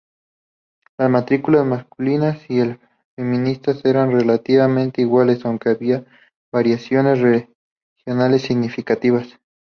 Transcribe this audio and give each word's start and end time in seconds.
Las 0.97 1.11
matrículas 1.11 1.63
masculinas 1.63 2.49
y 2.49 2.59
femeninas 3.15 3.59
eran 3.85 4.11
relativamente 4.11 4.99
iguales, 5.01 5.45
aunque 5.45 5.69
había 5.69 6.03
variaciones 6.51 7.19
regionales 7.99 8.41
significativas. 8.41 9.37